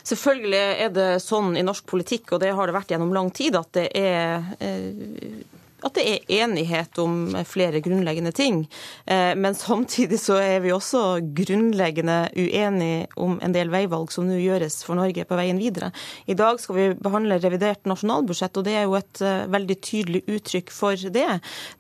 Selvfølgelig 0.07 0.65
er 0.87 0.91
det 0.95 1.09
sånn 1.25 1.57
i 1.59 1.65
norsk 1.67 1.85
politikk, 1.91 2.37
og 2.37 2.43
det 2.45 2.55
har 2.57 2.69
det 2.69 2.77
vært 2.77 2.95
gjennom 2.95 3.13
lang 3.15 3.29
tid, 3.35 3.59
at 3.59 3.73
det 3.77 3.89
er 3.99 4.49
eh, 4.65 5.45
at 5.87 5.97
det 5.97 6.05
er 6.07 6.33
enighet 6.43 6.99
om 7.03 7.37
flere 7.47 7.81
grunnleggende 7.85 8.33
ting. 8.35 8.65
Eh, 9.07 9.35
men 9.39 9.55
samtidig 9.55 10.19
så 10.21 10.39
er 10.41 10.61
vi 10.65 10.73
også 10.75 11.21
grunnleggende 11.37 12.19
uenige 12.37 13.07
om 13.17 13.39
en 13.43 13.55
del 13.55 13.71
veivalg 13.73 14.11
som 14.13 14.27
nå 14.29 14.39
gjøres 14.41 14.81
for 14.87 14.99
Norge 14.99 15.27
på 15.29 15.39
veien 15.39 15.61
videre. 15.61 15.93
I 16.27 16.37
dag 16.39 16.61
skal 16.63 16.79
vi 16.79 16.87
behandle 16.99 17.39
revidert 17.43 17.87
nasjonalbudsjett, 17.89 18.57
og 18.59 18.67
det 18.67 18.77
er 18.77 18.87
jo 18.87 18.99
et 18.99 19.23
eh, 19.23 19.47
veldig 19.53 19.79
tydelig 19.85 20.23
uttrykk 20.27 20.75
for 20.75 21.07
det. 21.17 21.29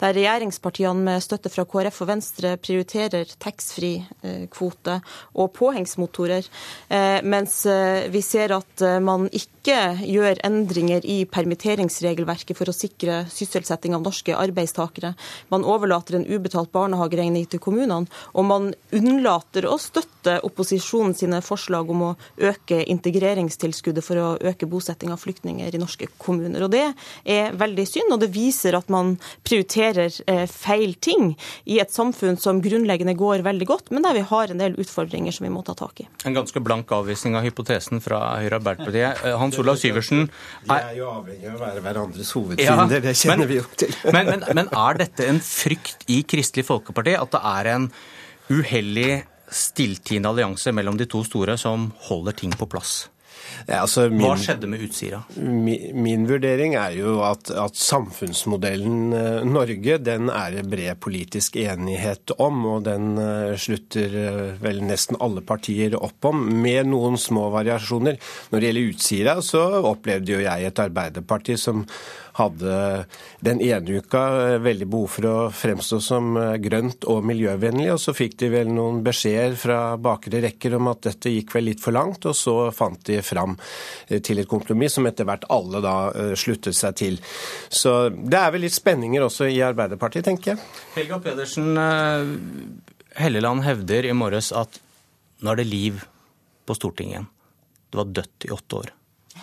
Der 0.02 0.16
regjeringspartiene 0.16 1.06
med 1.10 1.24
støtte 1.24 1.52
fra 1.52 1.66
KrF 1.68 2.02
og 2.04 2.10
Venstre 2.12 2.54
prioriterer 2.62 3.36
taxfree-kvote 3.42 5.00
og 5.36 5.52
påhengsmotorer, 5.56 6.46
eh, 6.88 7.18
mens 7.26 7.58
vi 8.12 8.20
ser 8.22 8.52
at 8.54 8.82
man 9.02 9.26
ikke 9.34 9.96
gjør 10.06 10.38
endringer 10.46 11.04
i 11.08 11.18
permitteringsregelverket 11.30 12.58
for 12.58 12.70
å 12.70 12.74
sikre 12.76 13.24
sysselsetting 13.32 13.95
av 13.96 14.04
norske 14.04 14.36
arbeidstakere. 14.36 15.14
Man 15.52 15.64
overlater 15.66 16.18
en 16.18 16.26
ubetalt 16.28 16.72
barnehageregning 16.74 17.48
til 17.50 17.62
kommunene, 17.62 18.06
og 18.36 18.48
man 18.48 18.70
unnlater 18.94 19.66
å 19.68 19.78
støtte 19.80 20.38
opposisjonen 20.46 21.14
sine 21.16 21.40
forslag 21.44 21.90
om 21.92 22.02
å 22.08 22.12
øke 22.36 22.82
integreringstilskuddet 22.92 24.04
for 24.04 24.20
å 24.20 24.28
øke 24.52 24.68
bosetting 24.70 25.12
av 25.14 25.22
flyktninger 25.22 25.74
i 25.74 25.80
norske 25.80 26.08
kommuner. 26.18 26.66
Og 26.66 26.70
Det 26.76 26.84
er 27.24 27.54
veldig 27.56 27.86
synd, 27.88 28.12
og 28.12 28.20
det 28.20 28.30
viser 28.34 28.76
at 28.76 28.90
man 28.92 29.16
prioriterer 29.46 30.12
eh, 30.26 30.44
feil 30.50 30.94
ting 31.00 31.34
i 31.64 31.78
et 31.82 31.92
samfunn 31.92 32.38
som 32.40 32.60
grunnleggende 32.62 33.16
går 33.16 33.44
veldig 33.46 33.68
godt, 33.68 33.90
men 33.94 34.04
der 34.04 34.16
vi 34.18 34.24
har 34.26 34.52
en 34.52 34.60
del 34.62 34.76
utfordringer 34.80 35.34
som 35.34 35.46
vi 35.46 35.52
må 35.54 35.62
ta 35.66 35.76
tak 35.78 36.04
i. 36.04 36.08
En 36.28 36.36
ganske 36.36 36.60
blank 36.60 36.92
avvisning 36.92 37.36
av 37.38 37.46
hypotesen 37.46 38.02
fra 38.04 38.20
Høyre 38.40 38.60
Arbeiderpartiet. 38.60 39.24
Eh, 39.24 39.38
Hans 39.38 39.58
Olav 39.62 39.80
Syversen 39.80 40.26
Vi 40.66 40.74
er 40.76 40.96
jo 40.98 41.08
avhengig 41.10 41.50
av 41.50 41.58
å 41.58 41.62
være 41.64 41.84
hverandres 41.84 42.32
hovedfiender, 42.36 42.98
ja, 42.98 43.04
det 43.06 43.14
kjenner 43.16 43.44
men, 43.44 43.50
vi 43.50 43.60
jo 43.60 43.66
til. 43.78 43.85
men, 44.14 44.30
men, 44.32 44.44
men 44.58 44.70
er 44.70 45.00
dette 45.02 45.26
en 45.30 45.40
frykt 45.42 46.06
i 46.12 46.22
Kristelig 46.28 46.66
Folkeparti, 46.68 47.16
at 47.18 47.34
det 47.34 47.42
er 47.52 47.72
en 47.74 47.90
uheldig 48.50 49.10
stilltiende 49.52 50.30
allianse 50.30 50.72
mellom 50.74 50.98
de 50.98 51.06
to 51.10 51.22
store 51.26 51.58
som 51.60 51.90
holder 52.08 52.36
ting 52.40 52.54
på 52.56 52.68
plass? 52.70 53.06
Ja, 53.66 53.80
altså 53.82 54.06
min, 54.10 54.22
Hva 54.22 54.34
skjedde 54.38 54.68
med 54.70 54.82
Utsira? 54.84 55.20
Min, 55.38 55.90
min 56.02 56.26
vurdering 56.28 56.76
er 56.78 56.94
jo 56.98 57.16
at, 57.26 57.50
at, 57.50 57.78
samfunnsmodellen 57.78 59.14
eh, 59.16 59.46
Norge 59.48 59.98
den 60.02 60.30
er 60.32 60.58
bred 60.66 61.00
politisk 61.02 61.58
enighet 61.60 62.34
om, 62.42 62.64
og 62.74 62.84
den 62.86 63.16
uh, 63.18 63.54
slutter 63.60 64.14
uh, 64.16 64.62
vel 64.62 64.82
nesten 64.86 65.18
alle 65.22 65.42
partier 65.46 65.96
opp 65.98 66.30
om, 66.30 66.44
med 66.62 66.90
noen 66.90 67.18
små 67.20 67.48
variasjoner. 67.54 68.20
Når 68.52 68.60
det 68.60 68.70
gjelder 68.70 68.92
Utsira, 68.92 69.36
så 69.44 69.64
opplevde 69.82 70.36
jo 70.36 70.44
jeg 70.44 70.70
et 70.70 70.86
Arbeiderparti 70.86 71.58
som 71.60 71.84
hadde 72.36 73.04
den 73.44 73.60
ene 73.64 74.00
uka 74.00 74.22
eh, 74.42 74.56
veldig 74.62 74.88
behov 74.92 75.12
for 75.16 75.28
å 75.28 75.36
fremstå 75.54 76.00
som 76.04 76.36
eh, 76.40 76.56
grønt 76.62 77.06
og 77.10 77.24
miljøvennlig, 77.26 77.88
og 77.94 78.00
så 78.02 78.14
fikk 78.16 78.36
de 78.42 78.50
vel 78.52 78.72
noen 78.72 79.02
beskjeder 79.06 79.56
fra 79.60 79.78
bakre 80.00 80.42
rekker 80.44 80.76
om 80.76 80.90
at 80.92 81.06
dette 81.08 81.32
gikk 81.32 81.54
vel 81.56 81.68
litt 81.70 81.84
for 81.84 81.96
langt, 81.96 82.28
og 82.28 82.36
så 82.36 82.56
fant 82.76 83.00
de 83.08 83.20
fram 83.24 83.56
eh, 84.08 84.20
til 84.20 84.42
et 84.42 84.50
kompromiss 84.50 84.98
som 84.98 85.08
etter 85.08 85.28
hvert 85.28 85.46
alle 85.52 85.82
da 85.84 85.96
sluttet 86.38 86.76
seg 86.76 86.96
til. 86.98 87.16
Så 87.68 88.08
det 88.10 88.40
er 88.40 88.52
vel 88.54 88.66
litt 88.66 88.76
spenninger 88.76 89.24
også 89.24 89.48
i 89.50 89.62
Arbeiderpartiet, 89.64 90.26
tenker 90.26 90.54
jeg. 90.54 90.66
Helga 90.96 91.20
Pedersen, 91.22 91.72
Helleland 93.16 93.64
hevder 93.64 94.08
i 94.08 94.14
morges 94.16 94.52
at 94.56 94.80
nå 95.44 95.52
er 95.52 95.60
det 95.60 95.68
liv 95.68 96.04
på 96.66 96.76
Stortinget 96.76 97.16
igjen. 97.16 97.28
Det 97.90 98.00
var 98.00 98.14
dødt 98.20 98.46
i 98.48 98.52
åtte 98.56 98.80
år. 98.80 98.94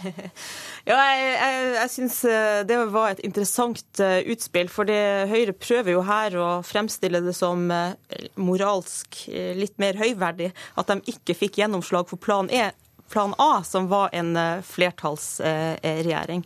Ja, 0.83 0.97
jeg, 0.99 1.27
jeg, 1.39 1.67
jeg 1.77 1.91
syns 1.93 2.15
eh, 2.27 2.61
det 2.67 2.77
var 2.91 3.13
et 3.13 3.21
interessant 3.23 4.01
eh, 4.03 4.19
utspill. 4.33 4.67
For 4.67 4.89
Høyre 5.29 5.55
prøver 5.55 5.95
jo 5.95 6.01
her 6.03 6.35
å 6.35 6.47
fremstille 6.67 7.21
det 7.23 7.35
som 7.37 7.69
eh, 7.71 7.95
moralsk 8.35 9.21
litt 9.31 9.79
mer 9.79 9.95
høyverdig 10.01 10.51
at 10.51 10.91
de 10.91 11.13
ikke 11.13 11.37
fikk 11.39 11.61
gjennomslag 11.61 12.09
for 12.11 12.19
plan 12.19 12.51
E 12.51 12.73
plan 13.10 13.33
A, 13.38 13.63
som 13.63 13.88
var 13.88 14.10
en 14.13 14.36
eh, 14.38 14.62
flertallsregjering. 14.65 16.43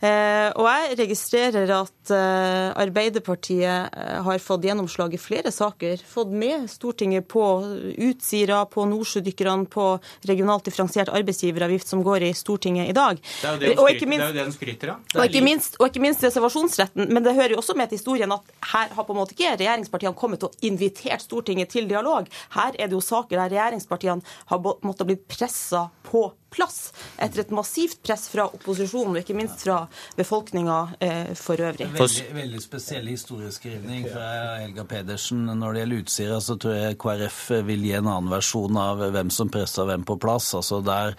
Eh, 0.00 0.48
og 0.58 0.66
jeg 0.68 0.98
registrerer 1.02 1.70
at 1.74 2.12
eh, 2.14 2.70
Arbeiderpartiet 2.78 3.98
har 4.26 4.42
fått 4.42 4.66
gjennomslag 4.66 5.14
i 5.14 5.20
flere 5.20 5.52
saker. 5.54 6.00
Fått 6.06 6.32
med 6.34 6.66
Stortinget 6.70 7.28
på 7.30 7.44
Utsira, 8.08 8.64
på 8.66 8.86
Nordsjødykkerne, 8.90 9.68
på 9.70 9.86
regionalt 10.28 10.66
differensiert 10.68 11.12
arbeidsgiveravgift 11.14 11.88
som 11.88 12.02
går 12.06 12.28
i 12.28 12.32
Stortinget 12.36 12.90
i 12.90 12.96
dag. 12.96 13.20
Det 13.42 13.72
er 13.72 13.78
jo 13.78 14.32
det 14.32 14.32
de 14.38 14.56
skryter 14.56 14.94
av. 14.94 15.04
Og 15.14 15.24
ikke, 15.28 15.44
minst, 15.44 15.78
og 15.78 15.88
ikke 15.90 16.02
minst 16.02 16.24
reservasjonsretten. 16.26 17.08
Men 17.12 17.26
det 17.26 17.36
hører 17.38 17.54
jo 17.54 17.62
også 17.62 17.76
med 17.78 17.90
til 17.90 18.00
historien 18.00 18.32
at 18.34 18.54
her 18.72 18.94
har 18.96 19.06
på 19.06 19.14
en 19.14 19.20
måte 19.20 19.36
ikke 19.36 19.54
regjeringspartiene 19.56 20.18
kommet 20.18 20.46
og 20.46 20.66
invitert 20.66 21.24
Stortinget 21.24 21.72
til 21.74 21.88
dialog. 21.90 22.28
Her 22.56 22.74
er 22.74 22.90
det 22.90 22.96
jo 22.96 23.04
saker 23.04 23.38
der 23.38 23.52
regjeringspartiene 23.54 24.36
har 24.50 24.62
måttet 24.82 25.08
blitt 25.08 25.26
pressa 25.30 25.88
på 26.10 26.37
plass 26.50 26.92
etter 27.16 27.42
et 27.42 27.50
massivt 27.54 28.00
press 28.04 28.28
fra 28.32 28.46
opposisjonen, 28.48 29.16
og 29.16 29.20
ikke 29.22 29.36
minst 29.36 29.64
fra 29.64 29.82
befolkninga 30.18 30.78
eh, 31.04 31.32
for 31.38 31.60
øvrig. 31.60 31.88
Veldig, 31.94 32.26
veldig 32.36 32.62
spesiell 32.62 33.08
historieskrivning 33.10 34.06
fra 34.08 34.28
Helga 34.62 34.84
Pedersen. 34.88 35.44
Når 35.48 35.74
det 35.74 35.82
gjelder 35.82 36.02
Utsira, 36.04 36.40
så 36.44 36.56
tror 36.60 36.76
jeg 36.78 36.98
KrF 37.02 37.40
vil 37.68 37.84
gi 37.88 37.94
en 37.98 38.08
annen 38.08 38.32
versjon 38.32 38.78
av 38.80 39.02
hvem 39.14 39.32
som 39.34 39.50
pressa 39.52 39.84
hvem 39.88 40.06
på 40.08 40.18
plass. 40.22 40.50
Altså 40.56 40.80
der, 40.84 41.16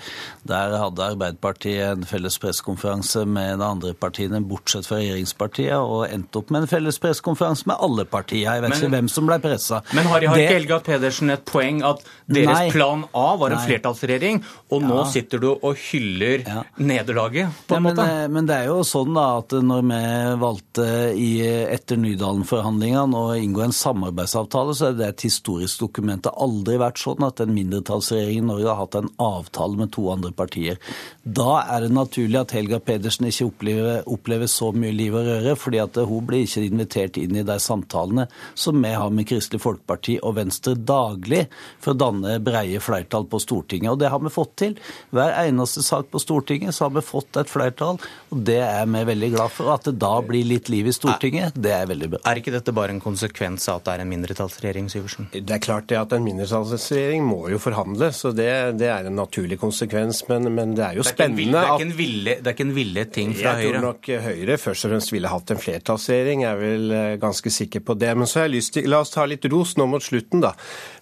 der 0.49 0.77
hadde 0.81 1.09
Arbeiderpartiet 1.13 1.99
en 1.99 2.07
felles 2.09 2.39
pressekonferanse 2.41 3.25
med 3.29 3.59
de 3.61 3.67
andre 3.67 3.93
partiene, 3.97 4.41
bortsett 4.45 4.87
fra 4.89 5.01
regjeringspartiet, 5.01 5.77
og 5.77 6.07
endte 6.09 6.41
opp 6.41 6.53
med 6.53 6.65
en 6.65 6.71
felles 6.71 6.99
pressekonferanse 7.01 7.69
med 7.69 7.77
alle 7.79 8.07
partiene. 8.09 8.57
Jeg 8.57 8.65
vet 8.65 8.77
ikke 8.79 8.93
hvem 8.95 9.11
som 9.11 9.29
ble 9.29 9.39
pressa. 9.43 9.83
Men 9.93 10.09
har, 10.09 10.25
har 10.31 10.41
ikke 10.41 10.57
Helga 10.57 10.81
Pedersen 10.85 11.33
et 11.33 11.45
poeng 11.47 11.83
at 11.85 12.01
deres 12.29 12.49
nei, 12.49 12.73
plan 12.73 13.05
A 13.13 13.27
var 13.39 13.53
en 13.53 13.59
nei, 13.59 13.67
flertallsregjering, 13.67 14.43
og 14.73 14.85
nå 14.85 14.99
ja 15.03 15.18
sitter 15.19 15.41
du 15.43 15.49
og 15.51 15.77
hyller 15.89 16.43
ja. 16.47 16.63
nederlaget, 16.79 17.61
på 17.67 17.75
en 17.75 17.83
ja, 17.83 17.85
måte. 17.89 18.05
Men, 18.07 18.33
men, 18.33 18.49
det 18.49 18.57
er 18.61 18.69
jo 18.71 18.81
sånn 18.87 19.13
da 19.15 19.25
at 19.39 19.53
når 19.65 19.85
vi 19.89 20.01
valgte 20.41 20.87
i, 21.13 21.29
etter 21.69 21.99
Nydalen-forhandlingene 21.99 23.19
å 23.19 23.35
inngå 23.39 23.63
en 23.65 23.75
samarbeidsavtale, 23.75 24.75
så 24.77 24.89
er 24.89 24.99
det 24.99 25.07
et 25.09 25.25
historisk 25.27 25.83
dokument. 25.85 26.23
Det 26.23 26.31
har 26.33 26.47
aldri 26.47 26.79
vært 26.81 27.01
sånn 27.01 27.25
at 27.27 27.43
en 27.43 27.53
mindretallsregjering 27.55 28.41
i 28.43 28.47
Norge 28.49 28.69
har 28.69 28.81
hatt 28.83 28.99
en 28.99 29.11
avtale 29.23 29.79
med 29.79 29.93
to 29.95 30.07
andre 30.13 30.31
partier. 30.35 30.79
Da 31.23 31.59
er 31.75 31.85
det 31.85 31.93
naturlig 31.95 32.39
at 32.41 32.55
Helga 32.55 32.79
Pedersen 32.83 33.27
ikke 33.29 33.49
opplever, 33.49 34.01
opplever 34.09 34.49
så 34.49 34.71
mye 34.73 34.95
liv 34.95 35.17
og 35.17 35.27
røre, 35.27 35.55
fordi 35.59 35.81
at 35.83 35.99
hun 36.09 36.25
blir 36.29 36.45
ikke 36.45 36.65
invitert 36.65 37.19
inn 37.21 37.37
i 37.37 37.45
de 37.45 37.59
samtalene 37.61 38.27
som 38.57 38.79
vi 38.79 38.93
har 38.95 39.13
med 39.13 39.27
Kristelig 39.29 39.61
Folkeparti 39.63 40.19
og 40.23 40.37
Venstre 40.39 40.75
daglig 40.77 41.45
for 41.81 41.93
å 41.93 41.99
danne 41.99 42.39
breie 42.43 42.81
flertall 42.83 43.27
på 43.29 43.41
Stortinget. 43.43 43.91
Og 43.93 43.99
det 44.01 44.11
har 44.13 44.21
vi 44.23 44.33
fått 44.33 44.55
til. 44.63 44.77
Hver 45.09 45.33
eneste 45.41 45.81
sak 45.81 46.11
på 46.13 46.19
Stortinget 46.21 46.75
så 46.75 46.85
har 46.85 46.93
vi 46.93 47.01
fått 47.01 47.37
et 47.41 47.49
flertall, 47.49 47.97
og 48.29 48.41
det 48.45 48.59
er 48.61 48.85
vi 48.85 49.01
veldig 49.09 49.29
glad 49.33 49.53
for. 49.55 49.71
At 49.73 49.87
det 49.87 49.95
da 50.01 50.11
blir 50.25 50.45
litt 50.45 50.69
liv 50.69 50.89
i 50.89 50.93
Stortinget, 50.93 51.57
det 51.57 51.71
er 51.73 51.87
veldig 51.89 52.09
bra. 52.13 52.19
Er 52.29 52.41
ikke 52.41 52.53
dette 52.53 52.73
bare 52.75 52.93
en 52.93 53.01
konsekvens 53.01 53.65
av 53.71 53.79
at 53.79 53.87
det 53.87 53.95
er 53.95 54.03
en 54.03 54.11
mindretallsregjering, 54.11 54.91
Syversen? 54.93 55.29
Det 55.33 55.55
er 55.55 55.63
klart 55.63 55.89
det 55.89 55.97
at 55.97 56.13
en 56.13 56.25
mindretallsregjering 56.27 57.25
må 57.25 57.41
jo 57.49 57.61
forhandle, 57.61 58.11
så 58.13 58.33
det, 58.37 58.49
det 58.77 58.91
er 58.93 59.09
en 59.09 59.17
naturlig 59.17 59.57
konsekvens. 59.61 60.21
Men, 60.29 60.45
men 60.53 60.75
det 60.77 60.85
er 60.91 60.99
jo 60.99 61.07
spennende 61.07 61.57
det 61.57 61.87
er, 61.87 61.95
ville, 61.97 62.37
det 62.37 62.53
er 62.53 62.57
ikke 62.57 62.67
en 62.67 62.75
ville 62.77 63.07
ting 63.09 63.33
fra 63.33 63.55
Høyre? 63.57 63.65
Jeg 63.65 63.73
tror 63.73 63.87
nok 63.87 64.11
Høyre 64.27 64.59
først 64.61 64.85
og 64.85 64.93
fremst 64.93 65.15
ville 65.15 65.33
hatt 65.33 65.55
en 65.55 65.63
flertallsregjering, 65.63 66.45
jeg 66.45 66.51
er 66.53 66.61
vel 66.61 66.95
eh, 66.99 67.17
ganske 67.21 67.53
sikker 67.57 67.85
på 67.87 67.97
det. 67.97 68.13
Men 68.13 68.29
så 68.29 68.43
har 68.43 68.49
jeg 68.49 68.59
lyst 68.59 68.75
til, 68.77 68.89
la 68.93 69.01
oss 69.01 69.15
ta 69.15 69.25
litt 69.25 69.49
ros 69.49 69.73
nå 69.81 69.89
mot 69.89 70.05
slutten, 70.05 70.45
da. 70.45 70.53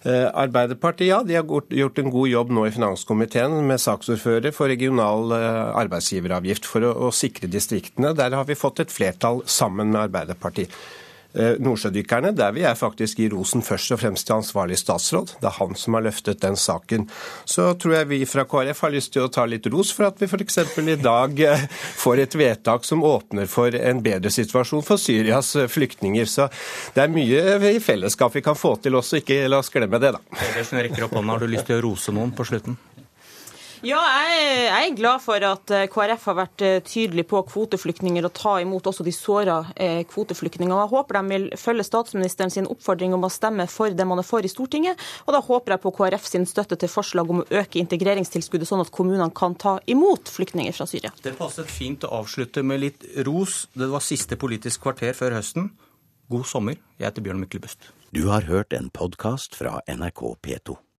Eh, 0.08 0.24
Arbeiderpartiet 0.32 1.12
ja, 1.12 1.20
de 1.26 1.36
har 1.36 1.44
gjort 1.44 2.00
en 2.00 2.12
god 2.14 2.32
jobb 2.32 2.56
nå 2.56 2.66
i 2.68 2.72
finanskomiteen 2.72 3.60
med 3.68 3.76
saken 3.82 3.97
saksordfører 3.98 4.54
for 4.54 4.70
regional 4.70 5.34
eh, 5.34 5.80
arbeidsgiveravgift 5.82 6.68
for 6.68 6.86
å, 6.86 6.94
å 7.08 7.10
sikre 7.14 7.50
distriktene. 7.50 8.14
Der 8.14 8.36
har 8.36 8.46
vi 8.48 8.58
fått 8.58 8.80
et 8.80 8.94
flertall 8.94 9.42
sammen 9.46 9.92
med 9.92 10.08
Arbeiderpartiet. 10.08 10.72
Eh, 11.36 11.58
nordsjødykkerne, 11.60 12.30
der 12.32 12.54
vil 12.56 12.64
jeg 12.64 12.78
faktisk 12.80 13.18
gi 13.20 13.26
rosen 13.28 13.60
først 13.62 13.92
og 13.92 14.00
fremst 14.00 14.26
til 14.26 14.38
ansvarlig 14.38 14.78
statsråd. 14.80 15.34
Det 15.42 15.50
er 15.50 15.58
han 15.58 15.76
som 15.76 15.98
har 15.98 16.06
løftet 16.06 16.40
den 16.40 16.56
saken. 16.56 17.04
Så 17.44 17.66
tror 17.76 17.98
jeg 17.98 18.08
vi 18.08 18.20
fra 18.26 18.46
KrF 18.48 18.80
har 18.86 18.94
lyst 18.94 19.12
til 19.12 19.26
å 19.26 19.30
ta 19.32 19.44
litt 19.44 19.68
ros 19.68 19.92
for 19.92 20.08
at 20.08 20.22
vi 20.22 20.26
f.eks. 20.26 20.58
i 20.80 20.96
dag 21.02 21.42
eh, 21.44 21.66
får 22.00 22.24
et 22.24 22.38
vedtak 22.40 22.88
som 22.88 23.04
åpner 23.04 23.50
for 23.50 23.76
en 23.76 24.00
bedre 24.02 24.32
situasjon 24.32 24.86
for 24.86 24.96
Syrias 24.96 25.52
flyktninger. 25.68 26.24
Så 26.24 26.48
det 26.96 27.04
er 27.04 27.12
mye 27.12 27.74
i 27.74 27.82
fellesskap 27.82 28.34
vi 28.34 28.46
kan 28.46 28.56
få 28.56 28.78
til 28.80 28.96
også, 28.96 29.20
ikke 29.20 29.42
la 29.52 29.60
oss 29.60 29.70
glemme 29.74 30.00
det, 30.00 30.14
da. 30.16 30.24
Pedersen 30.32 30.80
rekker 30.80 31.06
opp 31.06 31.18
hånda. 31.20 31.36
Har 31.36 31.44
du 31.44 31.52
lyst 31.52 31.68
til 31.68 31.76
å 31.76 31.84
rose 31.90 32.16
noen 32.16 32.32
på 32.32 32.48
slutten? 32.48 32.80
Ja, 33.86 33.98
jeg, 34.26 34.90
er 34.90 34.94
glad 34.98 35.22
for 35.22 35.44
at 35.46 35.70
eh, 35.70 35.84
KrF 35.90 36.24
har 36.30 36.36
vært 36.40 36.62
eh, 36.66 36.78
tydelig 36.82 37.24
på 37.30 37.38
kvoteflyktninger 37.46 38.26
og 38.26 38.32
ta 38.34 38.56
imot 38.58 38.88
også 38.90 39.04
de 39.06 39.12
såra 39.14 39.60
eh, 39.78 40.00
kvoteflyktningene. 40.10 40.80
Jeg 40.82 40.90
håper 40.90 41.18
de 41.18 41.22
vil 41.30 41.44
følge 41.60 41.86
statsministeren 41.86 42.50
sin 42.50 42.66
oppfordring 42.66 43.14
om 43.14 43.26
å 43.28 43.30
stemme 43.30 43.68
for 43.70 43.94
det 43.94 44.06
man 44.08 44.18
er 44.18 44.26
for 44.26 44.42
i 44.42 44.50
Stortinget. 44.50 44.98
Og 45.26 45.36
da 45.36 45.42
håper 45.46 45.76
jeg 45.76 45.82
på 45.84 45.92
KrF 46.00 46.26
sin 46.26 46.48
støtte 46.50 46.78
til 46.80 46.90
forslag 46.90 47.30
om 47.30 47.44
å 47.44 47.46
øke 47.60 47.78
integreringstilskuddet, 47.84 48.66
sånn 48.66 48.82
at 48.82 48.90
kommunene 48.94 49.30
kan 49.38 49.54
ta 49.54 49.76
imot 49.86 50.32
flyktninger 50.34 50.74
fra 50.74 50.88
Syria. 50.90 51.14
Det 51.22 51.36
passet 51.38 51.70
fint 51.70 52.08
å 52.08 52.12
avslutte 52.18 52.66
med 52.66 52.82
litt 52.82 53.06
ros. 53.28 53.68
Det 53.78 53.90
var 53.92 54.02
siste 54.02 54.38
Politisk 54.38 54.82
kvarter 54.88 55.14
før 55.18 55.38
høsten. 55.38 55.70
God 56.30 56.50
sommer. 56.50 56.82
Jeg 56.98 57.12
heter 57.12 57.24
Bjørn 57.24 57.40
Myklebust. 57.44 57.92
Du 58.10 58.26
har 58.32 58.48
hørt 58.50 58.74
en 58.74 58.90
podkast 58.90 59.54
fra 59.58 59.78
NRK 59.86 60.34
P2. 60.42 60.78